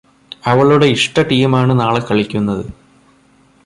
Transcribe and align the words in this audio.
അവളുടെ 0.45 0.85
ഇഷ്ട 0.85 1.21
ടീമാണ് 1.21 1.79
നാളെ 1.79 1.99
കളിക്കുന്നത് 1.99 2.65